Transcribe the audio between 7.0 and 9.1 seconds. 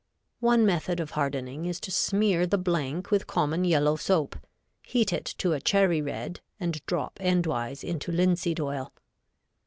endwise into linseed oil.